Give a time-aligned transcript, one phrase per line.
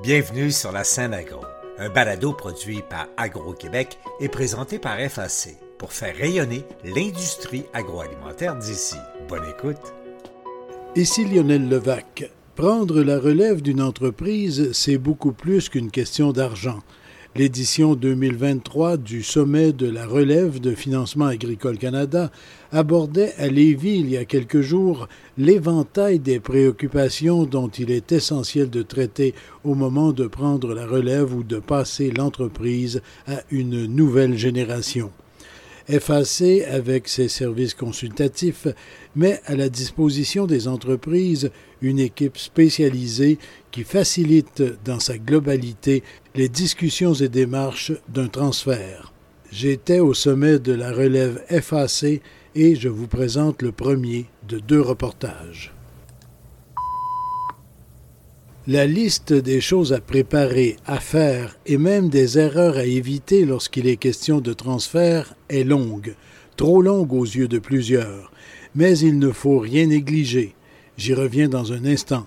[0.00, 1.40] Bienvenue sur la scène agro,
[1.76, 8.94] un balado produit par Agro-Québec et présenté par FAC pour faire rayonner l'industrie agroalimentaire d'ici.
[9.28, 9.92] Bonne écoute.
[10.94, 12.30] Ici Lionel Levac.
[12.54, 16.78] Prendre la relève d'une entreprise, c'est beaucoup plus qu'une question d'argent.
[17.38, 22.32] L'édition 2023 du Sommet de la relève de financement agricole Canada
[22.72, 25.06] abordait à Lévis il y a quelques jours
[25.36, 31.32] l'éventail des préoccupations dont il est essentiel de traiter au moment de prendre la relève
[31.32, 35.12] ou de passer l'entreprise à une nouvelle génération.
[35.88, 38.66] FAC, avec ses services consultatifs,
[39.16, 43.38] met à la disposition des entreprises une équipe spécialisée
[43.70, 46.02] qui facilite dans sa globalité
[46.34, 49.12] les discussions et démarches d'un transfert.
[49.50, 52.20] J'étais au sommet de la relève FAC
[52.54, 55.77] et je vous présente le premier de deux reportages.
[58.70, 63.86] La liste des choses à préparer, à faire et même des erreurs à éviter lorsqu'il
[63.86, 66.14] est question de transfert est longue,
[66.58, 68.30] trop longue aux yeux de plusieurs,
[68.74, 70.54] mais il ne faut rien négliger.
[70.98, 72.26] J'y reviens dans un instant.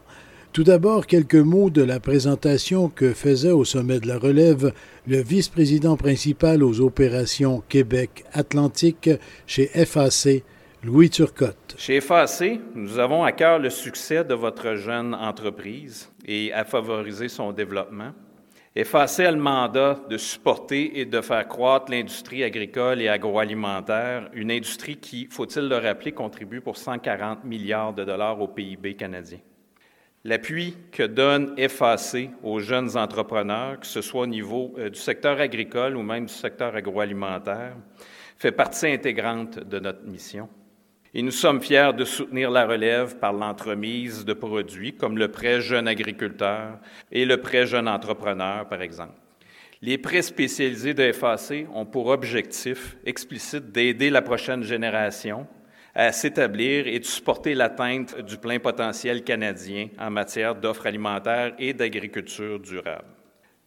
[0.52, 4.74] Tout d'abord, quelques mots de la présentation que faisait au sommet de la relève
[5.06, 9.12] le vice-président principal aux opérations Québec Atlantique
[9.46, 10.44] chez FAC,
[10.84, 11.76] Louis Turcotte.
[11.78, 17.28] Chez FAC, nous avons à cœur le succès de votre jeune entreprise et à favoriser
[17.28, 18.14] son développement.
[18.76, 24.50] FAC a le mandat de supporter et de faire croître l'industrie agricole et agroalimentaire, une
[24.50, 29.40] industrie qui, faut-il le rappeler, contribue pour 140 milliards de dollars au PIB canadien.
[30.24, 35.40] L'appui que donne FAC aux jeunes entrepreneurs, que ce soit au niveau euh, du secteur
[35.40, 37.76] agricole ou même du secteur agroalimentaire,
[38.36, 40.50] fait partie intégrante de notre mission.
[41.14, 45.60] Et nous sommes fiers de soutenir la relève par l'entremise de produits comme le prêt
[45.60, 46.80] jeune agriculteur
[47.12, 49.16] et le prêt jeune entrepreneur, par exemple.
[49.82, 55.48] Les prêts spécialisés de FAC ont pour objectif explicite d'aider la prochaine génération
[55.94, 61.74] à s'établir et de supporter l'atteinte du plein potentiel canadien en matière d'offres alimentaires et
[61.74, 63.10] d'agriculture durable.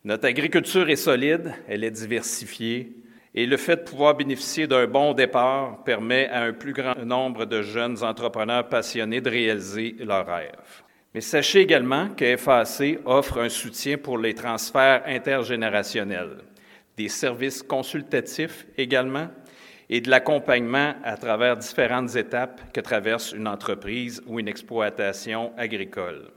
[0.04, 3.03] Notre agriculture est solide, elle est diversifiée,
[3.34, 7.46] et le fait de pouvoir bénéficier d'un bon départ permet à un plus grand nombre
[7.46, 10.82] de jeunes entrepreneurs passionnés de réaliser leurs rêves.
[11.12, 16.38] Mais sachez également que FAC offre un soutien pour les transferts intergénérationnels,
[16.96, 19.28] des services consultatifs également,
[19.90, 26.30] et de l'accompagnement à travers différentes étapes que traverse une entreprise ou une exploitation agricole.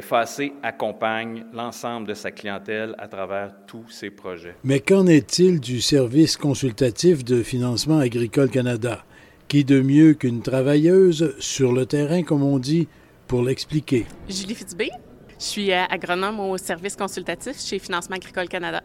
[0.00, 4.54] FAC accompagne l'ensemble de sa clientèle à travers tous ses projets.
[4.64, 9.04] Mais qu'en est-il du service consultatif de financement agricole Canada?
[9.48, 12.88] Qui de mieux qu'une travailleuse sur le terrain, comme on dit,
[13.28, 14.06] pour l'expliquer?
[14.30, 14.90] Julie Fitzbé,
[15.38, 18.82] je suis agronome au service consultatif chez Financement agricole Canada.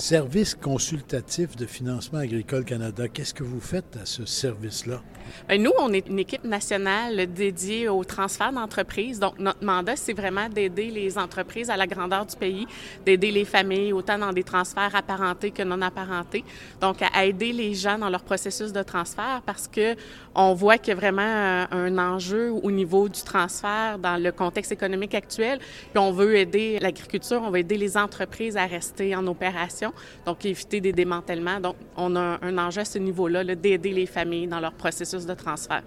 [0.00, 5.02] Service consultatif de financement agricole Canada, qu'est-ce que vous faites à ce service-là?
[5.46, 9.20] Bien, nous, on est une équipe nationale dédiée au transfert d'entreprises.
[9.20, 12.66] Donc, notre mandat, c'est vraiment d'aider les entreprises à la grandeur du pays,
[13.04, 16.44] d'aider les familles, autant dans des transferts apparentés que non apparentés.
[16.80, 19.96] Donc, à aider les gens dans leur processus de transfert parce que
[20.34, 24.72] on voit qu'il y a vraiment un enjeu au niveau du transfert dans le contexte
[24.72, 25.58] économique actuel.
[25.58, 29.89] Puis, on veut aider l'agriculture, on veut aider les entreprises à rester en opération,
[30.26, 31.60] donc éviter des démantèlements.
[31.60, 35.26] Donc, on a un enjeu à ce niveau-là, -là, d'aider les familles dans leur processus
[35.26, 35.82] de transfert.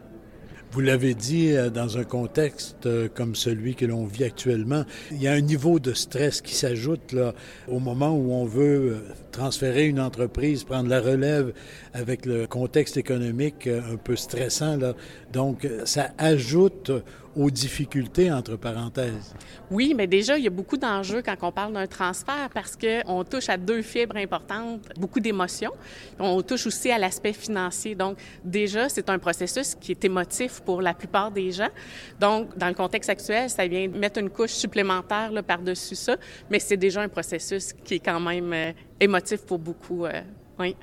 [0.74, 5.22] Vous l'avez dit, euh, dans un contexte euh, comme celui que l'on vit actuellement, il
[5.22, 7.16] y a un niveau de stress qui s'ajoute
[7.68, 11.54] au moment où on veut euh, transférer une entreprise, prendre la relève
[11.94, 14.80] avec le contexte économique un peu stressant.
[15.34, 16.92] Donc, ça ajoute
[17.36, 19.34] aux difficultés, entre parenthèses.
[19.72, 23.24] Oui, mais déjà, il y a beaucoup d'enjeux quand on parle d'un transfert parce qu'on
[23.24, 25.72] touche à deux fibres importantes, beaucoup d'émotions.
[26.20, 27.96] On touche aussi à l'aspect financier.
[27.96, 31.70] Donc, déjà, c'est un processus qui est émotif pour la plupart des gens.
[32.20, 36.18] Donc, dans le contexte actuel, ça vient mettre une couche supplémentaire par-dessus ça,
[36.52, 40.06] mais c'est déjà un processus qui est quand même euh, émotif pour beaucoup.
[40.06, 40.22] Euh,
[40.60, 40.76] oui.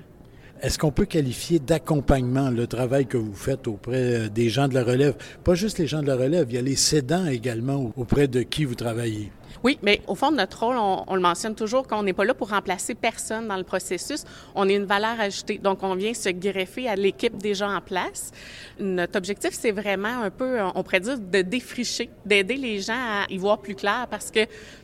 [0.63, 4.75] Est-ce qu'on peut qualifier d'accompagnement le travail que vous faites auprès euh, des gens de
[4.75, 5.15] la relève?
[5.43, 8.43] Pas juste les gens de la relève, il y a les cédants également auprès de
[8.43, 9.33] qui vous travaillez.
[9.63, 12.35] Oui, mais au fond de notre rôle, on, le mentionne toujours qu'on n'est pas là
[12.35, 14.25] pour remplacer personne dans le processus.
[14.55, 15.59] On est une valeur ajoutée.
[15.59, 18.31] Donc, on vient se greffer à l'équipe déjà en place.
[18.79, 23.27] Notre objectif, c'est vraiment un peu, on pourrait dire, de défricher, d'aider les gens à
[23.29, 24.41] y voir plus clair parce que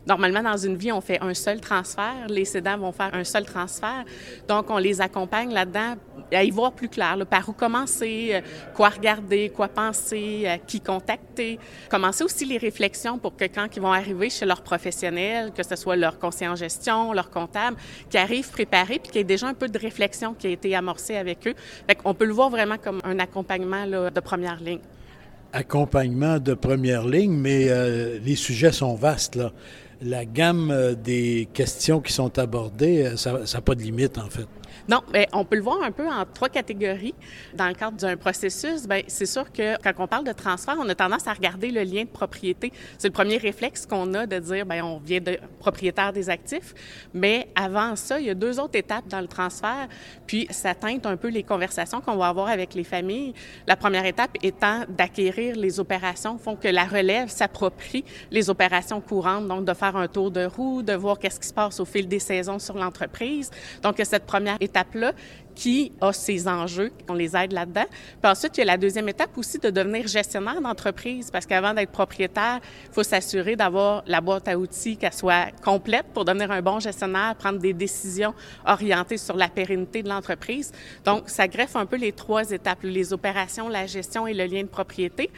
[0.07, 2.27] normalement, dans une vie, on fait un seul transfert.
[2.29, 4.05] Les cédants vont faire un seul transfert.
[4.49, 5.95] Donc, on les accompagne là-dedans
[6.33, 8.41] à y voir plus clair, par où commencer, euh,
[8.75, 11.59] quoi regarder, quoi penser, euh, qui contacter.
[11.89, 15.77] Commencer aussi les réflexions pour que quand ils vont arriver chez leurs professionnels, que ce
[15.77, 17.77] soit leur conseiller en gestion, leur comptable,
[18.11, 20.75] qui arrivent préparés puis qu'il y ait déjà un peu de réflexion qui a été
[20.75, 21.55] amorcée avec eux.
[21.87, 24.81] Fait on peut le voir vraiment comme un accompagnement de première ligne
[25.53, 29.39] accompagnement de première ligne, mais euh, les sujets sont vastes.
[30.03, 34.49] La gamme des questions qui sont abordées, ça n'a pas de limite, en fait.
[34.89, 37.15] Non, mais on peut le voir un peu en trois catégories.
[37.55, 40.89] Dans le cadre d'un processus, bien, c'est sûr que quand on parle de transfert, on
[40.89, 42.73] a tendance à regarder le lien de propriété.
[42.97, 46.73] C'est le premier réflexe qu'on a de dire, bien, on vient de propriétaire des actifs.
[47.13, 49.89] Mais avant ça, il y a deux autres étapes dans le transfert,
[50.27, 53.35] puis ça teinte un peu les conversations qu'on va avoir avec les familles.
[53.67, 59.49] La première étape étant d'acquérir les opérations, font que la relève s'approprie les opérations courantes,
[59.49, 62.07] donc de faire un tour de roue, de voir qu'est-ce qui se passe au fil
[62.07, 63.51] des saisons sur l'entreprise.
[63.83, 65.13] Donc, cette première étape étape-là
[65.55, 67.87] qui a ses enjeux, on les aide là-dedans.
[68.21, 71.73] Puis ensuite, il y a la deuxième étape aussi de devenir gestionnaire d'entreprise, parce qu'avant
[71.73, 76.51] d'être propriétaire, il faut s'assurer d'avoir la boîte à outils, qu'elle soit complète pour devenir
[76.51, 78.35] un bon gestionnaire, prendre des décisions
[78.67, 80.73] orientées sur la pérennité de l'entreprise.
[81.07, 84.61] Donc, ça greffe un peu les trois étapes, les opérations, la gestion et le lien
[84.61, 85.31] de propriété.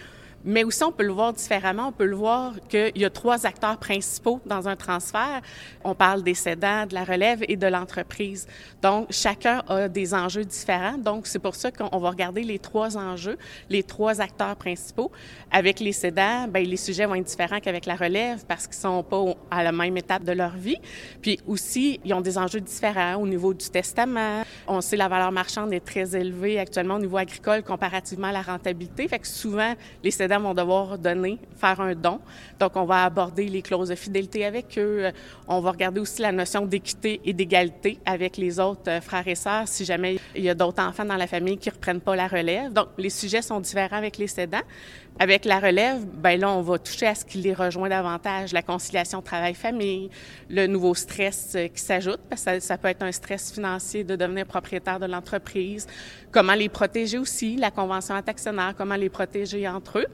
[0.50, 1.88] Mais aussi, on peut le voir différemment.
[1.88, 5.42] On peut le voir qu'il y a trois acteurs principaux dans un transfert.
[5.84, 8.46] On parle des cédants, de la relève et de l'entreprise.
[8.80, 10.96] Donc, chacun a des enjeux différents.
[10.96, 13.36] Donc, c'est pour ça qu'on va regarder les trois enjeux,
[13.68, 15.12] les trois acteurs principaux.
[15.50, 19.02] Avec les cédants, bien, les sujets vont être différents qu'avec la relève parce qu'ils sont
[19.02, 20.78] pas à la même étape de leur vie.
[21.20, 24.44] Puis aussi, ils ont des enjeux différents au niveau du testament.
[24.66, 28.40] On sait la valeur marchande est très élevée actuellement au niveau agricole comparativement à la
[28.40, 29.08] rentabilité.
[29.08, 32.20] Fait que souvent, les cédants vont devoir donner, faire un don.
[32.58, 35.10] Donc, on va aborder les clauses de fidélité avec eux.
[35.46, 39.34] On va regarder aussi la notion d'équité et d'égalité avec les autres euh, frères et
[39.34, 42.16] sœurs si jamais il y a d'autres enfants dans la famille qui ne reprennent pas
[42.16, 42.72] la relève.
[42.72, 44.62] Donc, les sujets sont différents avec les cédants.
[45.20, 48.62] Avec la relève, ben là, on va toucher à ce qui les rejoint davantage, la
[48.62, 50.10] conciliation travail-famille,
[50.48, 54.14] le nouveau stress euh, qui s'ajoute, parce que ça, peut être un stress financier de
[54.14, 55.88] devenir propriétaire de l'entreprise,
[56.30, 60.06] comment les protéger aussi, la convention actionnaire, comment les protéger entre eux.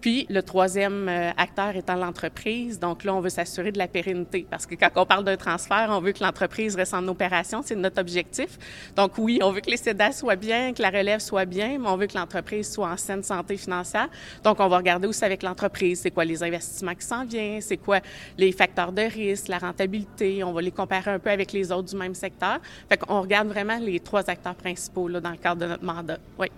[0.00, 2.78] Puis le troisième euh, acteur étant l'entreprise.
[2.78, 5.88] Donc là, on veut s'assurer de la pérennité parce que quand on parle d'un transfert,
[5.90, 7.62] on veut que l'entreprise reste en opération.
[7.64, 8.58] C'est notre objectif.
[8.94, 11.88] Donc oui, on veut que les cédants soient bien, que la relève soit bien, mais
[11.88, 14.08] on veut que l'entreprise soit en saine santé financière.
[14.44, 17.76] Donc on va regarder aussi avec l'entreprise, c'est quoi les investissements qui s'en viennent, c'est
[17.76, 18.00] quoi
[18.36, 20.44] les facteurs de risque, la rentabilité.
[20.44, 22.58] On va les comparer un peu avec les autres du même secteur.
[22.88, 26.18] Fait qu'on regarde vraiment les trois acteurs principaux là, dans le cadre de notre mandat.
[26.38, 26.48] Oui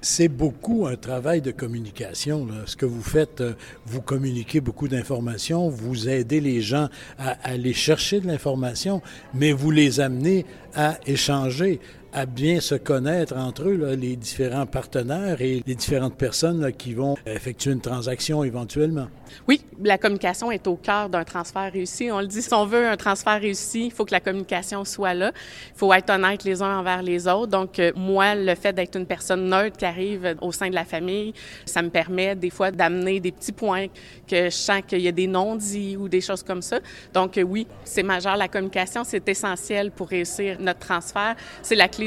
[0.00, 2.46] c'est beaucoup un travail de communication.
[2.66, 3.54] Ce que vous faites, euh,
[3.86, 6.88] vous communiquez beaucoup d'informations, vous aidez les gens
[7.18, 9.02] à, aller chercher de l'information,
[9.34, 11.80] mais vous les amenez à échanger,
[12.16, 17.14] à bien se connaître entre eux, les différents partenaires et les différentes personnes qui vont
[17.26, 19.08] effectuer une transaction éventuellement.
[19.46, 22.10] Oui, la communication est au cœur d'un transfert réussi.
[22.10, 25.12] On le dit, si on veut un transfert réussi, il faut que la communication soit
[25.12, 25.32] là.
[25.74, 27.48] Il faut être honnête les uns envers les autres.
[27.48, 30.84] Donc, euh, moi, le fait d'être une personne neutre qui arrive au sein de la
[30.84, 31.34] famille,
[31.66, 33.88] ça me permet des fois d'amener des petits points
[34.26, 36.78] que je sens qu'il y a des non-dits ou des choses comme ça.
[37.12, 38.36] Donc, euh, oui, c'est majeur.
[38.36, 41.36] La communication, c'est essentiel pour réussir notre transfert.
[41.62, 42.05] C'est la clé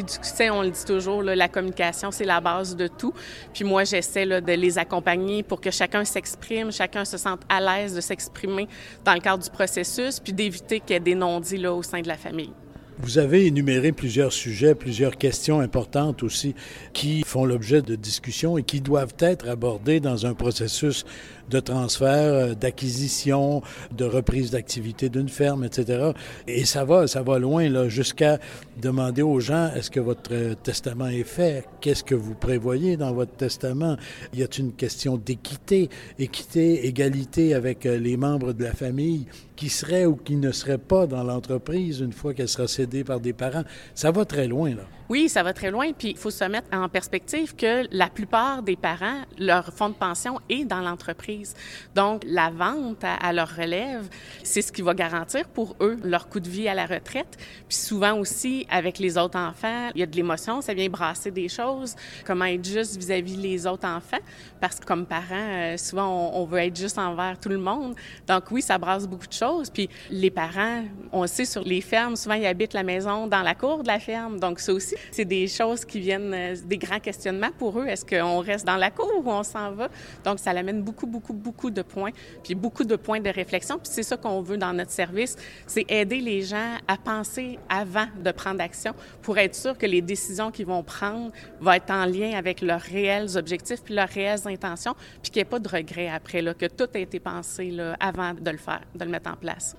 [0.51, 3.13] on le dit toujours, la communication, c'est la base de tout.
[3.53, 7.95] Puis moi, j'essaie de les accompagner pour que chacun s'exprime, chacun se sente à l'aise
[7.95, 8.67] de s'exprimer
[9.03, 12.07] dans le cadre du processus, puis d'éviter qu'il y ait des non-dits au sein de
[12.07, 12.53] la famille.
[13.01, 16.53] Vous avez énuméré plusieurs sujets, plusieurs questions importantes aussi
[16.91, 21.05] qui font l'objet de discussions et qui doivent être abordées dans un processus
[21.49, 23.61] de transfert, euh, d'acquisition,
[23.95, 26.11] de reprise d'activité d'une ferme, etc.
[26.45, 28.37] Et ça va, ça va loin, là, jusqu'à
[28.81, 31.65] demander aux gens, est-ce que votre euh, testament est fait?
[31.79, 33.95] Qu'est-ce que vous prévoyez dans votre testament?
[34.33, 35.89] Y a-t-il une question d'équité,
[36.19, 39.25] équité, égalité avec euh, les membres de la famille?
[39.59, 43.19] Qui seraient ou qui ne seraient pas dans l'entreprise une fois qu'elle sera cédée par
[43.19, 43.65] des parents?
[43.93, 44.87] Ça va très loin, là.
[45.09, 45.91] Oui, ça va très loin.
[45.91, 49.95] Puis il faut se mettre en perspective que la plupart des parents, leur fonds de
[49.95, 51.55] pension est dans l'entreprise.
[51.95, 54.07] Donc, la vente à, leur relève,
[54.43, 57.37] c'est ce qui va garantir pour eux leur coût de vie à la retraite.
[57.67, 61.31] Puis souvent aussi, avec les autres enfants, il y a de l'émotion, ça vient brasser
[61.31, 61.95] des choses.
[62.23, 64.19] Comment être juste vis-à-vis les autres enfants?
[64.61, 67.95] Parce que comme parents, euh, souvent, on, veut être juste envers tout le monde.
[68.27, 69.71] Donc oui, ça brasse beaucoup de choses.
[69.71, 73.55] Puis les parents, on sait sur les fermes, souvent, ils habitent la maison dans la
[73.55, 74.39] cour de la ferme.
[74.39, 77.87] Donc, ça aussi, c'est des choses qui viennent, euh, des grands questionnements pour eux.
[77.87, 79.89] Est-ce qu'on reste dans la cour ou on s'en va?
[80.23, 82.11] Donc, ça l'amène beaucoup, beaucoup, beaucoup de points,
[82.43, 83.77] puis beaucoup de points de réflexion.
[83.77, 85.35] Puis c'est ça qu'on veut dans notre service,
[85.67, 90.01] c'est aider les gens à penser avant de prendre action pour être sûr que les
[90.01, 94.47] décisions qu'ils vont prendre vont être en lien avec leurs réels objectifs puis leurs réelles
[94.47, 97.71] intentions, puis qu'il n'y ait pas de regret après, là, que tout a été pensé
[97.71, 99.75] là, avant de le faire, de le mettre en place.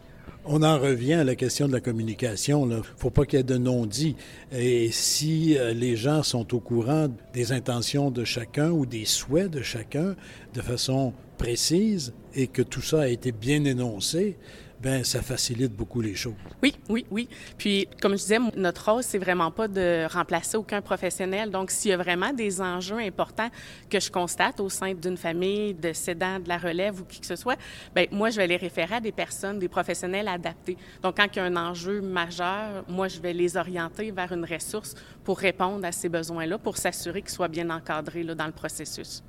[0.47, 2.64] On en revient à la question de la communication.
[2.64, 4.16] Il ne faut pas qu'il y ait de non-dit.
[4.52, 9.50] Et si euh, les gens sont au courant des intentions de chacun ou des souhaits
[9.50, 10.16] de chacun
[10.54, 14.38] de façon précise et que tout ça a été bien énoncé,
[14.80, 16.34] ben ça facilite beaucoup les choses.
[16.62, 17.28] Oui, oui, oui.
[17.58, 21.50] Puis, comme je disais, notre rôle, c'est vraiment pas de remplacer aucun professionnel.
[21.50, 23.50] Donc, s'il y a vraiment des enjeux importants
[23.90, 27.26] que je constate au sein d'une famille, de cédants, de la relève ou qui que
[27.26, 27.58] ce soit,
[27.94, 30.78] ben moi, je vais les référer à des personnes, des professionnels adaptés.
[31.02, 34.46] Donc, quand il y a un enjeu majeur, moi, je vais les orienter vers une
[34.46, 34.94] ressource
[35.25, 39.22] pour répondre à ces besoins-là, pour s'assurer qu'ils soient bien encadrés là, dans le processus.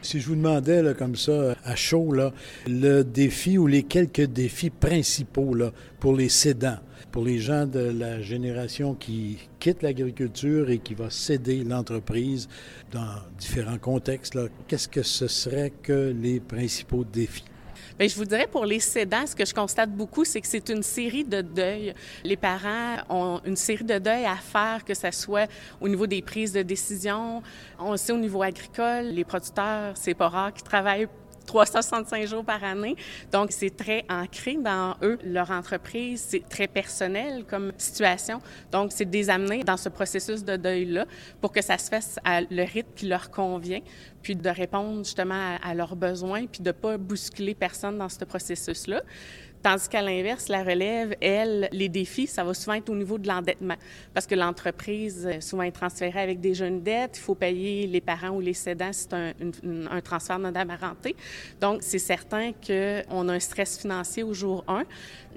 [0.00, 2.32] Si je vous demandais là, comme ça, à chaud, là,
[2.66, 6.78] le défi ou les quelques défis principaux là, pour les cédants,
[7.10, 12.48] pour les gens de la génération qui quitte l'agriculture et qui va céder l'entreprise
[12.92, 14.38] dans différents contextes,
[14.68, 17.44] qu'est-ce que ce serait que les principaux défis?
[17.98, 20.68] Bien, je vous dirais pour les cédants, ce que je constate beaucoup, c'est que c'est
[20.68, 21.92] une série de deuils.
[22.22, 25.50] Les parents ont une série de deuils à faire, que ce soit
[25.80, 27.42] au niveau des prises de décision.
[27.76, 31.08] On sait au niveau agricole, les producteurs, c'est pas rare qui travaillent
[31.48, 32.94] 365 jours par année.
[33.32, 36.24] Donc, c'est très ancré dans eux, leur entreprise.
[36.28, 38.40] C'est très personnel comme situation.
[38.70, 41.06] Donc, c'est de les amener dans ce processus de deuil-là
[41.40, 43.80] pour que ça se fasse à le rythme qui leur convient,
[44.22, 48.24] puis de répondre justement à, leurs besoins, puis de ne pas bousculer personne dans ce
[48.24, 49.02] processus-là.
[49.62, 53.26] Tandis qu'à l'inverse, la relève, elle, les défis, ça va souvent être au niveau de
[53.26, 53.74] l'endettement.
[54.14, 57.18] Parce que l'entreprise, euh, souvent, est transférée avec des jeunes dettes.
[57.18, 59.32] Il faut payer les parents ou les cédants si c'est un,
[59.90, 60.52] un, transfert non.
[61.60, 64.84] Donc, c'est certain qu'on a un stress financier au jour 1.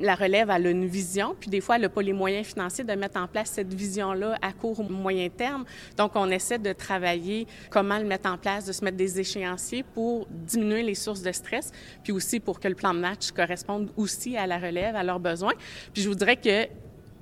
[0.01, 2.93] La relève, a une vision, puis des fois, elle n'a pas les moyens financiers de
[2.93, 5.65] mettre en place cette vision-là à court ou moyen terme.
[5.97, 9.83] Donc, on essaie de travailler comment le mettre en place, de se mettre des échéanciers
[9.83, 11.71] pour diminuer les sources de stress,
[12.03, 15.03] puis aussi pour que le plan de match corresponde aussi aussi à la relève, à
[15.03, 15.53] leurs besoins.
[15.93, 16.67] Puis je vous dirais que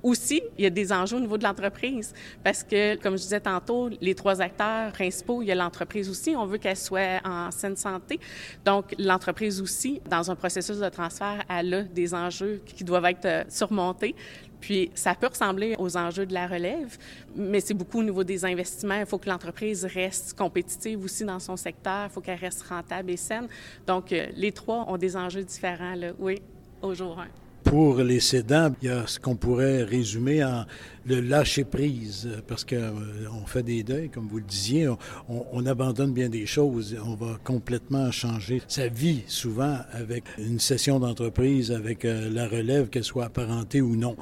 [0.02, 3.40] aussi, il y a des enjeux au niveau de l'entreprise parce que, comme je disais
[3.40, 6.34] tantôt, les trois acteurs principaux, il y a l'entreprise aussi.
[6.36, 8.20] On veut qu'elle soit en saine santé.
[8.64, 13.26] Donc, l'entreprise aussi, dans un processus de transfert, elle a des enjeux qui doivent être
[13.26, 14.14] euh, surmontés.
[14.60, 16.98] Puis, ça peut ressembler aux enjeux de la relève,
[17.34, 19.00] mais c'est beaucoup au niveau des investissements.
[19.00, 22.06] Il faut que l'entreprise reste compétitive aussi dans son secteur.
[22.06, 23.48] Il faut qu'elle reste rentable et saine.
[23.86, 25.94] Donc, euh, les trois ont des enjeux différents.
[26.18, 26.40] Oui
[26.82, 27.49] au jour 1.
[27.64, 30.64] Pour les cédants, il y a ce qu'on pourrait résumer en
[31.06, 34.88] le lâcher-prise, parce qu'on euh, fait des deuils, comme vous le disiez,
[35.28, 41.00] on, abandonne bien des choses, on va complètement changer sa vie, souvent avec une session
[41.00, 44.16] d'entreprise, avec euh, la relève, qu'elle soit apparentée ou non.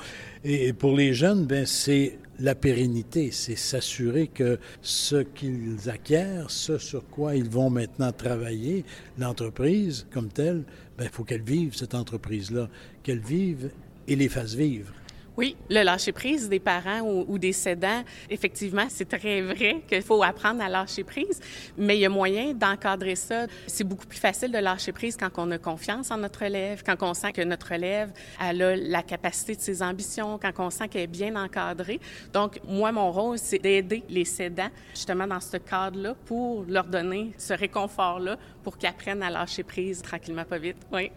[0.44, 6.78] Et, pour les jeunes, ben c'est la pérennité, c'est s'assurer que ce qu'ils acquièrent, ce
[6.78, 8.84] sur quoi ils vont maintenant travailler,
[9.18, 12.68] l'entreprise comme telle, il ben, faut qu'elle vive, cette entreprise-là,
[13.02, 13.70] qu'elle vive
[14.06, 14.92] et les fasse vivre.
[15.38, 20.60] Oui, le lâcher-prise des parents ou, des cédants, effectivement, c'est très vrai qu'il faut apprendre
[20.60, 21.38] à lâcher prise,
[21.76, 23.46] mais il y a moyen d'encadrer ça.
[23.68, 27.00] C'est beaucoup plus facile de lâcher prise quand on a confiance en notre élève, quand
[27.02, 31.02] on sent que notre élève a la capacité de ses ambitions, quand on sent qu'elle
[31.02, 32.00] est bien encadrée.
[32.32, 37.32] Donc, moi, mon rôle, c'est d'aider les cédants, justement, dans ce cadre-là, pour leur donner
[37.38, 40.78] ce réconfort-là, pour qu'ils apprennent à lâcher prise tranquillement, pas vite.
[40.92, 41.12] Oui.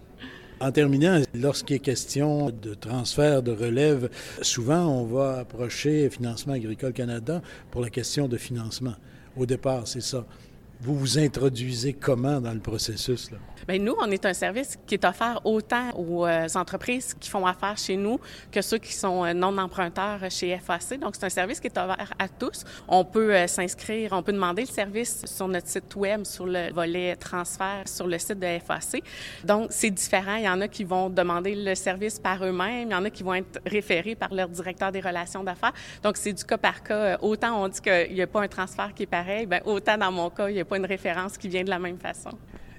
[0.61, 4.11] En terminant, lorsqu'il est question de transfert de relève,
[4.43, 7.41] souvent on va approcher Financement agricole Canada
[7.71, 8.93] pour la question de financement.
[9.35, 10.23] Au départ, c'est ça.
[10.83, 13.29] Vous vous introduisez comment dans le processus?
[13.29, 13.37] Là?
[13.67, 17.45] Bien, nous, on est un service qui est offert autant aux euh, entreprises qui font
[17.45, 18.19] affaire chez nous
[18.51, 20.99] que ceux qui sont euh, non emprunteurs chez FAC.
[20.99, 22.63] Donc, c'est un service qui est ouvert à tous.
[22.87, 26.73] On peut euh, s'inscrire, on peut demander le service sur notre site web, sur le
[26.73, 29.03] volet transfert, sur le site de FAC.
[29.43, 30.37] Donc, c'est différent.
[30.37, 32.87] Il y en a qui vont demander le service par eux-mêmes.
[32.87, 35.73] Il y en a qui vont être référés par leur directeur des relations d'affaires.
[36.01, 37.19] Donc, c'est du cas par cas.
[37.21, 40.11] Autant on dit qu'il n'y a pas un transfert qui est pareil, bien, autant dans
[40.11, 42.31] mon cas, il n'y a pas une référence qui vient de la même façon.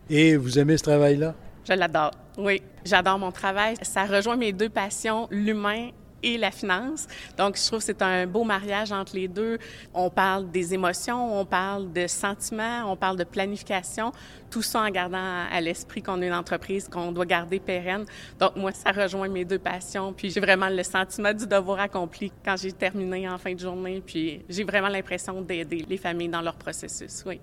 [0.08, 1.34] Et vous aimez ce travail-là?
[1.68, 2.12] Je l'adore.
[2.38, 3.76] Oui, j'adore mon travail.
[3.82, 5.90] Ça rejoint mes deux passions, l'humain
[6.22, 7.06] et la finance.
[7.36, 9.58] Donc, je trouve que c'est un beau mariage entre les deux.
[9.92, 14.12] On parle des émotions, on parle de sentiments, on parle de planification,
[14.48, 18.06] tout ça en gardant à l'esprit qu'on est une entreprise qu'on doit garder pérenne.
[18.38, 20.14] Donc, moi, ça rejoint mes deux passions.
[20.14, 24.00] Puis, j'ai vraiment le sentiment du devoir accompli quand j'ai terminé en fin de journée.
[24.04, 27.24] Puis, j'ai vraiment l'impression d'aider les familles dans leur processus.
[27.26, 27.40] Oui.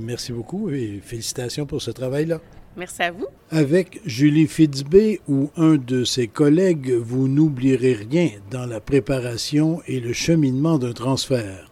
[0.00, 2.40] Merci beaucoup et félicitations pour ce travail-là.
[2.76, 3.26] Merci à vous.
[3.50, 9.98] Avec Julie Fitzbé ou un de ses collègues, vous n'oublierez rien dans la préparation et
[9.98, 11.70] le cheminement d'un transfert.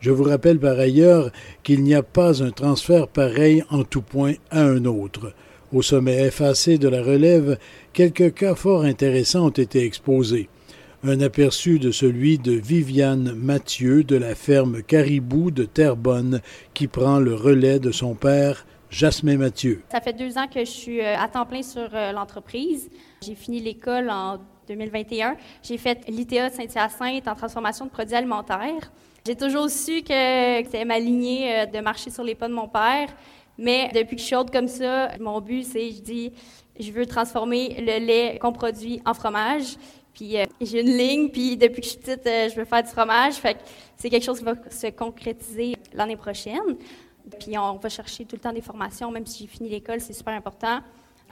[0.00, 1.30] Je vous rappelle par ailleurs
[1.62, 5.34] qu'il n'y a pas un transfert pareil en tout point à un autre.
[5.72, 7.58] Au sommet FAC de la relève,
[7.92, 10.48] quelques cas fort intéressants ont été exposés.
[11.02, 16.42] Un aperçu de celui de Viviane Mathieu de la ferme Caribou de Terrebonne
[16.74, 19.82] qui prend le relais de son père Jasmin Mathieu.
[19.90, 22.90] Ça fait deux ans que je suis euh, à temps plein sur euh, l'entreprise.
[23.22, 25.38] J'ai fini l'école en 2021.
[25.62, 28.92] J'ai fait l'ITA de Saint-Hyacinthe en transformation de produits alimentaires.
[29.26, 32.68] J'ai toujours su que c'était ma lignée euh, de marcher sur les pas de mon
[32.68, 33.08] père.
[33.56, 36.32] Mais depuis que je suis haute comme ça, mon but, c'est, je dis,
[36.78, 39.76] je veux transformer le lait qu'on produit en fromage.
[40.14, 43.34] Puis j'ai une ligne, puis depuis que je suis petite, je veux faire du fromage.
[43.34, 43.60] Fait que
[43.96, 46.76] c'est quelque chose qui va se concrétiser l'année prochaine.
[47.38, 50.12] Puis on va chercher tout le temps des formations, même si j'ai fini l'école, c'est
[50.12, 50.80] super important.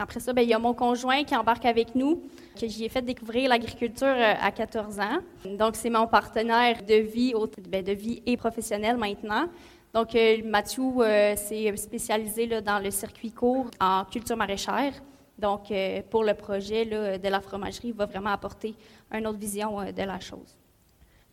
[0.01, 2.23] Après ça, bien, il y a mon conjoint qui embarque avec nous,
[2.59, 5.19] que j'y ai fait découvrir l'agriculture euh, à 14 ans.
[5.45, 7.35] Donc, c'est mon partenaire de vie,
[7.69, 9.47] bien, de vie et professionnel maintenant.
[9.93, 14.93] Donc, euh, Mathieu euh, s'est spécialisé dans le circuit court en culture maraîchère.
[15.39, 15.73] Donc,
[16.11, 18.75] pour le projet là, de la fromagerie, il va vraiment apporter
[19.13, 20.57] une autre vision de la chose.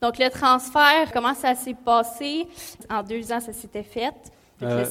[0.02, 2.46] Donc, le transfert, comment ça s'est passé?
[2.90, 4.14] En deux ans, ça s'était fait.
[4.62, 4.86] Euh,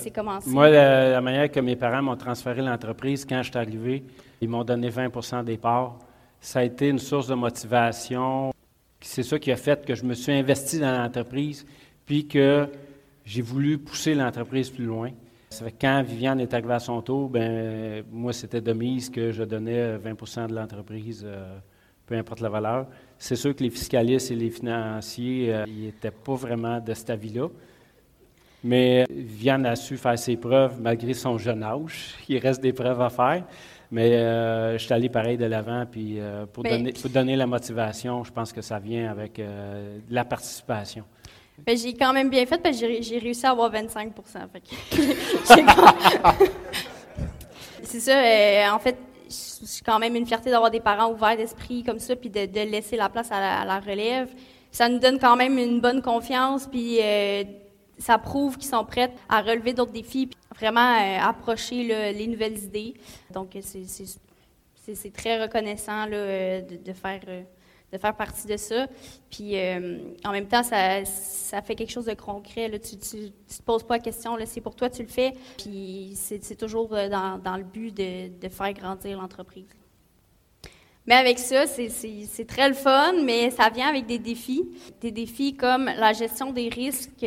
[0.47, 4.05] moi, la, manière que mes parents m'ont transféré l'entreprise, quand je suis arrivé,
[4.41, 5.99] ils m'ont donné 20 des parts.
[6.41, 8.53] Ça a été une source de motivation.
[9.01, 11.65] C'est ça qui a fait que je me suis investi dans l'entreprise,
[12.05, 12.69] puis que
[13.25, 15.11] j'ai voulu pousser l'entreprise plus loin.
[15.55, 19.31] Ça fait quand Viviane est arrivée à son tour, ben moi, c'était de mise que
[19.31, 21.57] je donnais 20% de l'entreprise, euh,
[22.07, 22.89] peu importe la valeur.
[23.19, 27.11] C'est sûr que les fiscalistes et les financiers, euh, ils n'étaient pas vraiment de cet
[27.11, 27.47] avis-là.
[28.65, 32.17] Mais Vianne a su faire ses preuves malgré son jeune âge.
[32.29, 33.45] Il reste des preuves à faire.
[33.91, 35.87] Mais euh, je suis allé pareil de l'avant.
[35.87, 39.99] Puis euh, pour, donner, pour, donner, la motivation, je pense que ça vient avec euh,
[40.11, 41.05] la participation.
[41.59, 44.13] Ben, j'ai quand même bien fait parce que j'ai réussi à avoir 25%
[47.83, 48.75] C'est ça.
[48.75, 48.97] en fait,
[49.29, 52.97] c'est quand même une fierté d'avoir des parents ouverts d'esprit comme ça, puis de, laisser
[52.97, 54.29] la place à la, relève.
[54.73, 56.99] Ça nous donne quand même une bonne confiance, puis
[57.99, 62.59] ça prouve qu'ils sont prêts à relever d'autres défis, puis vraiment euh, approcher les nouvelles
[62.59, 62.95] idées.
[63.31, 67.43] Donc, c'est très reconnaissant euh, de, faire, euh,
[67.95, 68.87] de faire partie de ça.
[69.31, 69.55] Puis,
[70.25, 72.69] en même temps, ça, ça, fait quelque chose de concret.
[72.69, 72.79] Là.
[72.79, 75.33] Tu ne te poses pas la question, c'est pour toi, tu le fais.
[75.57, 79.67] Puis, c'est toujours dans, dans, le but de, de faire grandir l'entreprise.
[81.07, 84.69] Mais avec ça, c'est très le fun, mais ça vient avec des défis.
[85.01, 87.25] Des défis comme la gestion des risques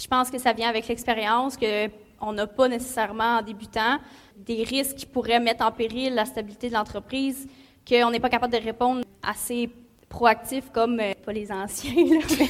[0.00, 3.98] je pense que ça vient avec l'expérience qu'on n'a pas nécessairement en débutant,
[4.36, 7.46] des risques qui pourraient mettre en péril la stabilité de l'entreprise,
[7.88, 9.70] qu'on n'est pas capable de répondre assez
[10.10, 12.46] proactif comme, euh, pas les anciens, mais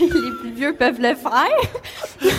[0.00, 1.56] les plus vieux peuvent le faire.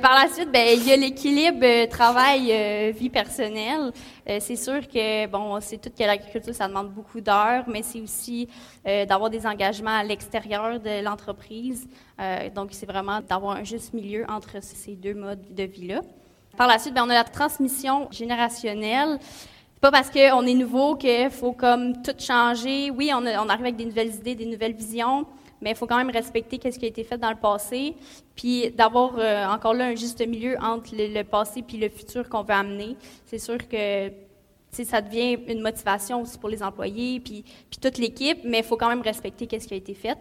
[0.00, 3.92] Par la suite, ben, il y a l'équilibre euh, travail-vie euh, personnelle.
[4.38, 8.48] C'est sûr que, bon, c'est tout que l'agriculture, ça demande beaucoup d'heures, mais c'est aussi
[8.84, 11.88] d'avoir des engagements à l'extérieur de l'entreprise.
[12.54, 16.02] donc, c'est vraiment d'avoir un juste milieu entre ces deux modes de vie-là.
[16.56, 19.18] Par la suite, ben, on a la transmission générationnelle.
[19.80, 22.90] Pas parce qu'on est nouveau qu'il faut comme tout changer.
[22.90, 25.26] Oui, on, arrive avec des nouvelles idées, des nouvelles visions,
[25.62, 27.94] mais il faut quand même respecter ce qui a été fait dans le passé,
[28.36, 32.42] puis d'avoir euh, encore là un juste milieu entre le, passé puis le futur qu'on
[32.42, 32.94] veut amener.
[33.24, 34.12] C'est sûr que
[34.70, 38.76] ça devient une motivation aussi pour les employés, puis, puis toute l'équipe, mais il faut
[38.76, 40.18] quand même respecter ce qui a été fait.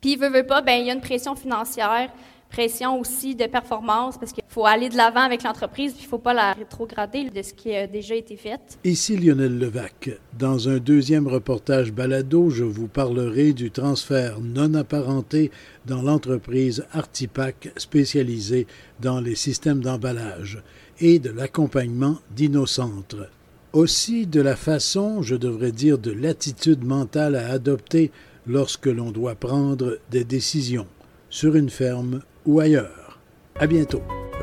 [0.00, 2.10] Puis, veut, veut pas, ben il y a une pression financière
[2.48, 6.10] pression aussi de performance parce qu'il faut aller de l'avant avec l'entreprise, puis il ne
[6.10, 8.78] faut pas la rétrograder de ce qui a déjà été fait.
[8.84, 10.10] Ici Lionel Levac.
[10.38, 15.50] Dans un deuxième reportage balado, je vous parlerai du transfert non apparenté
[15.86, 18.66] dans l'entreprise Artipac spécialisée
[19.00, 20.62] dans les systèmes d'emballage
[21.00, 23.30] et de l'accompagnement d'Innocentre.
[23.72, 28.10] Aussi de la façon, je devrais dire de l'attitude mentale à adopter
[28.46, 30.86] lorsque l'on doit prendre des décisions
[31.30, 33.18] sur une ferme ou ailleurs.
[33.58, 34.02] À bientôt.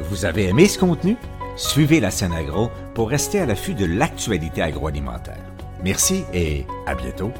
[0.09, 1.15] Vous avez aimé ce contenu?
[1.55, 5.39] Suivez la scène agro pour rester à l'affût de l'actualité agroalimentaire.
[5.83, 7.31] Merci et à bientôt.